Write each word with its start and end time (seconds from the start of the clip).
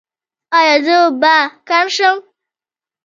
ایا 0.57 0.75
زه 0.85 0.97
به 1.21 1.35
کڼ 1.67 1.85
شم؟ 1.95 2.17